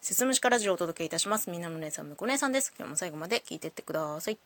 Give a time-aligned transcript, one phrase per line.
[0.00, 1.50] 節虫からジオをお届けいたします。
[1.50, 2.72] みんなの姉さん、むこ姉さんです。
[2.78, 4.38] 今日も最後まで聞いてってください。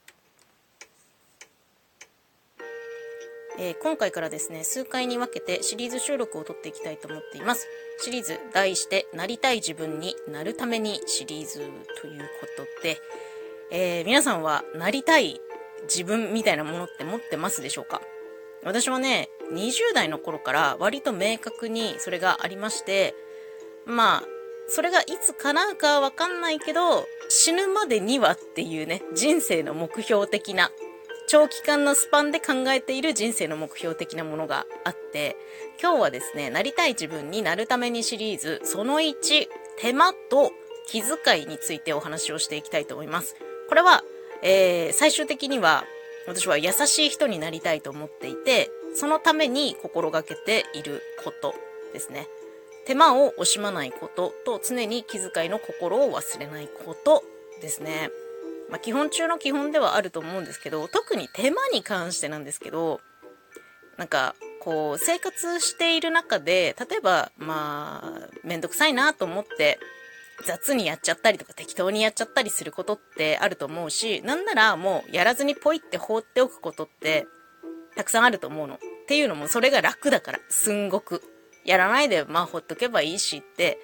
[3.58, 7.68] えー今回からですね、数回に分けてシリーズ収録を撮っていきたいと思っています。
[8.00, 11.58] シリーズ題して、なりたい自分になるためにシリーズ
[12.00, 12.98] ということで、
[13.70, 15.38] えー皆さんはなりたい
[15.82, 18.00] 自分みたいなものって持ってますでしょうか？
[18.64, 23.14] 私はね、20代の頃から割と明確にそれがありまして、
[23.84, 24.22] まあ、
[24.68, 30.70] それがいつ叶うかはわかんないけど、死ぬまでにはっていうね、人生の目標的な、
[31.28, 35.36] 長期間のスパンで考えている人生の目標的なものがあって、
[35.80, 39.48] 今日はですね、なりたい自分になるためにシリーズ、その1、
[39.78, 40.52] 手間と
[40.88, 43.36] 気遣いについてお話をしていきたいと思います。
[43.68, 44.04] これは、
[44.42, 45.84] えー最終的には、
[46.26, 51.54] 私は優しい人になりたいと思っていて、そのために心がけていること
[51.92, 52.28] ですね。
[52.86, 57.22] 手間を惜しまないことと常に気遣いの心を忘れないこと
[57.60, 58.10] ですね。
[58.70, 63.00] まあ、基本中の基本ではあると思うんですけど、特に手間に関してなんですけど、
[63.98, 69.78] なんか、こう、生活している中で、例えば、まあ、めんどくさいなと思って、
[70.46, 77.26] 雑にやっちゃったりとか適当にやっちゃったりすることってあると思うし、なんならもうやらずにポイって放っておくことって
[77.96, 78.74] たくさんあると思うの。
[78.74, 81.22] っていうのもそれが楽だから、すんごく。
[81.64, 83.78] やらないでまあほっとけばいいしって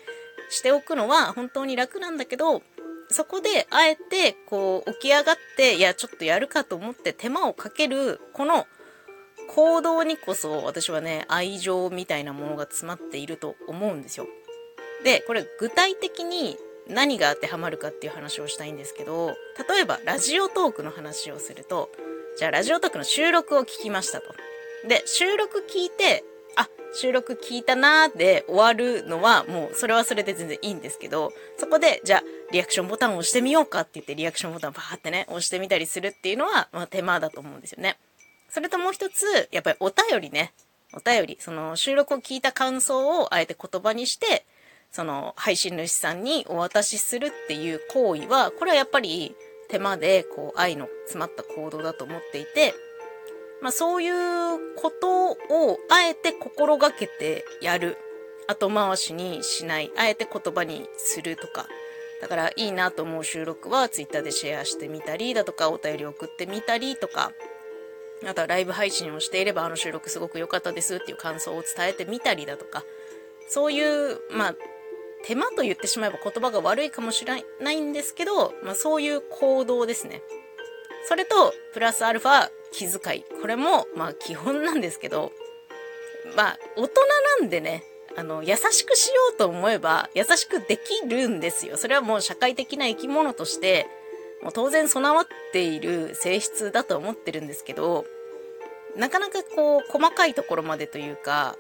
[0.51, 2.63] しておくのは本当に楽なんだけど、
[3.11, 8.67] そこであえてこう起き上がって、いやちょっとやるかと思って手間をかける、この
[9.49, 14.27] 行動にこそ私はね、愛情みたいなものが詰まっていると思うんですよ。
[15.05, 16.57] で、これ具体的に
[16.87, 19.37] 何が当てはまるかっていう話をしたいんですけど、
[19.69, 21.91] 例えばラジオトークの話をすると、
[22.39, 24.35] じゃあラジオトークの収録を聞きましたと。
[24.87, 26.25] で、収録聞いて、
[26.95, 37.99] 収録聞いたなーで終わるのはもうそれはそれで全然いいんですけど、そこでじゃあリアクションボタンを押してみようかって言ってリアクションボタンバーってね、押してみたりするっていうのは、まあ、手間だと思うんですよね。
[38.49, 40.53] それともう一つ、やっぱりお便りね。
[40.95, 44.47] お便り、その収録を聞いた感想をあえて言葉にして、
[44.91, 49.37] その配信主さんにお渡しするっていう行為は、これはやっぱり
[49.69, 52.75] 手間でこう愛の詰まった行動だと思っていて、
[53.61, 57.97] まあそういうことをあえて心がけてやる。
[58.47, 59.91] 後回しにしない。
[59.97, 61.67] あえて言葉にするとか。
[62.21, 67.33] だからいいなと思う収録は Twitter でシェアしてみたりだとか、お便り送ってみたりとか、
[68.27, 72.85] あとはライブ配信をしていればあの収録すごく良かったですっていう感想を伝えてみたりだとか、
[73.49, 74.55] そういう、まあ、
[75.25, 80.23] 手間と言ってしまえば言葉が悪いかもしれないんですけど、まあそういう行動ですね。
[81.09, 83.25] それと、プラスアルファ、気遣い。
[83.41, 85.33] これも、まあ基本なんですけど、
[86.37, 86.95] まあ大人
[87.41, 87.85] なんでね、
[88.17, 91.77] あの、優しくしようと思えば、優しくできるんですよ。
[91.77, 93.87] それはもう社会的な生き物として、
[94.43, 98.05] もう当然備わっている性質だと思ってるんですけど、
[98.97, 101.57] なかなかこう、細かいところまでというか、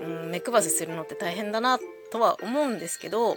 [0.00, 1.78] うん、目配せするのって大変だな
[2.10, 3.36] とは思うんですけど、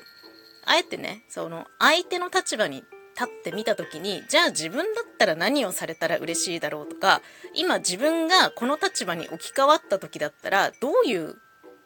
[0.66, 2.84] あえてね、その、相手の立場に
[3.20, 7.22] 立ってみたときに、じゃあ自分だったら何をされたら嬉しいだろうとか、
[7.54, 11.36] 今自分がこの立場に置き換わった時だったら、どういう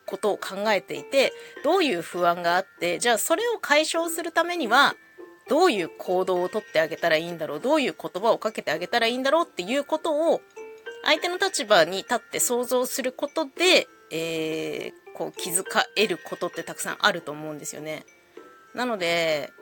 [0.06, 1.34] ことを考えていて、
[1.64, 4.96] どういう不安があって、じゃあそれを解消するためには、
[5.50, 10.42] どういう行動をとってあげたらいいんだろう、どういう言葉をかけてあげたらいいんだろうっていうことを、
[11.04, 18.06] 相手の立場に立って想像することで、えーこう気づかえることってたくさんあると思うんですよね。
[18.74, 19.54] なので、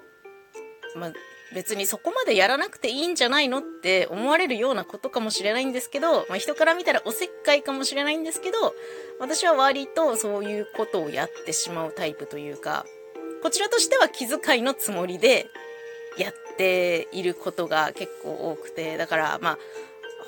[0.96, 1.13] まあ、
[1.53, 8.74] 別にそこまでやらなくていいんじゃないのって思われるようなことかもしれないんですけど、まあ、人から見たらおせっかいかもしれないんですけど、
[9.19, 12.85] 私は割とそういうことをやってしまうタイプというか、
[13.44, 15.47] こちらとしては気遣いのつもりで
[16.18, 19.57] やっていることが結構多くて、だからまあ、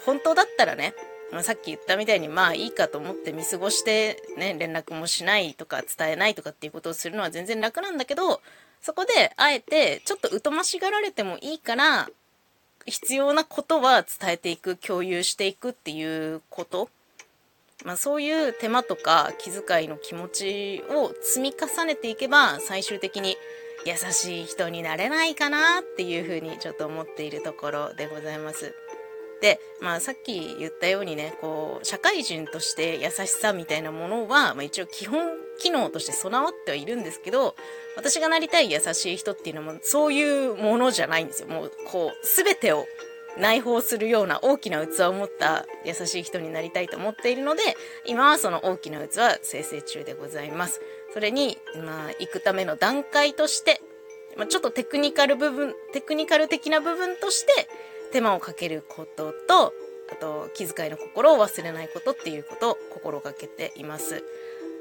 [0.05, 0.93] 本当だったらね、
[1.31, 8.41] まあさっき言ったみたいにまあいいかと思って見過ごしてね、連絡もしないとか伝えないとかっていうことをするのは全然楽なんだけど、
[8.83, 12.09] そこであえてちょっと疎ましがられてもいいから、
[12.85, 16.89] 必要なことは伝えていく、共有していくっていうこと。
[17.85, 23.37] まあそういう手間とか気遣いの気持ちを積み重ねていけば、最終的に
[23.85, 28.75] 優しい人になれないかなっていうふうにちょっと思っているところでございます。
[29.41, 37.55] で、まあさっき言ったようにね、こう、社会人として優しさみたいなものは、まあ一応基本機能として備わってはいるんですけど、
[37.95, 41.47] 私がなりたい優しい人っていうのもそういうものじゃないんですよ。
[41.47, 42.85] もう、こう、すべてを
[43.37, 47.61] 内包するような大きな器を持った優しい人になりたいと思っているので、
[48.05, 50.81] 今はその大きな器生成中でございます。
[51.13, 53.81] それに、まあ、行くための段階として、
[54.35, 57.69] まあ、ちょっとテクニカル部分、テクニカル的な部分として
[58.11, 59.73] 手間をかけることと、
[60.11, 64.23] あと気遣いの心を忘れないことっていうことを心がけています。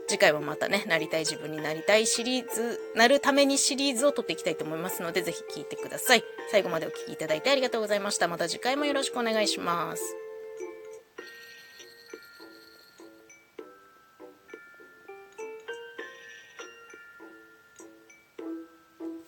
[0.09, 6.25] 次回はまたね、なりたい自分になりたいシリーズ、なるためにシリーズを撮っていきたいと思いますので、ぜひ聴いてください。
[6.51, 8.29] 最後までお聴きいただいてありがとうございました。
[8.29, 10.22] また次回もよろしくお願いします。